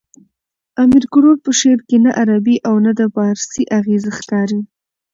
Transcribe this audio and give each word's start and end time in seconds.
د 0.03 0.03
امیر 0.83 1.03
کروړ 1.13 1.35
په 1.45 1.51
شعر 1.59 1.79
کښي 1.87 1.97
نه 2.05 2.11
عربي 2.21 2.55
او 2.67 2.75
نه 2.85 2.91
د 2.99 3.01
پاړسي 3.13 3.63
اغېزې 3.79 4.11
ښکاري. 4.17 4.59